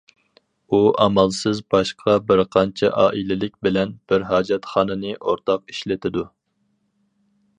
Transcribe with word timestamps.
ئۇ 0.69 0.77
ئامالسىز 1.03 1.59
باشقا 1.73 2.15
بىرقانچە 2.31 2.89
ئائىلىلىك 3.03 3.59
بىلەن 3.67 3.93
بىر 4.13 4.27
ھاجەتخانىنى 4.31 5.15
ئورتاق 5.19 5.73
ئىشلىتىدۇ. 5.75 6.27